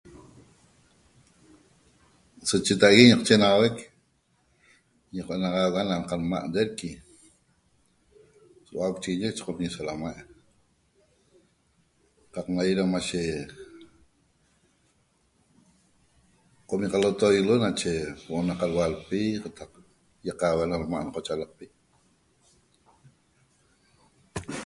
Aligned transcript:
So 2.47 2.55
cheta'ague 2.65 3.03
ñiqochenaxauec 3.09 3.77
ñanaxauga 5.15 5.81
da 5.89 5.95
qadma' 6.09 6.47
Derqui 6.53 6.89
hua'auchiguiñi 8.69 9.25
nache 9.29 9.41
qomi' 9.47 9.73
salamai' 9.75 10.21
qaq 12.33 12.47
nagui 12.55 12.73
da 12.77 12.83
mashe 12.93 13.21
qomi' 16.69 16.91
qalotoiguilo 16.91 17.53
nache 17.65 17.91
huo'o 18.23 18.41
na 18.47 18.53
qaduadpi 18.61 19.21
qataq 19.43 19.71
iaqauga 20.27 20.63
na 20.67 20.77
lma 20.83 20.97
na 21.03 21.13
qoyaloxolpi 21.15 21.65